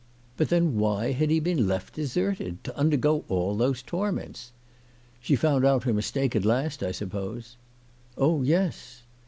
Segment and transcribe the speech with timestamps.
[0.35, 4.51] But then why had he been left, deserted, to undergo all those torments?"
[5.21, 7.55] She found out her mistake at last, I suppose?""
[8.17, 9.03] Oh, yes."